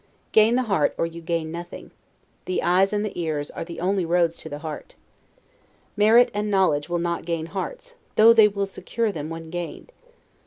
[0.31, 1.91] Gain the heart, or you gain nothing;
[2.45, 4.95] the eyes and the ears are the only roads to the heart.
[5.95, 9.91] Merit and knowledge will not gain hearts, though they will secure them when gained.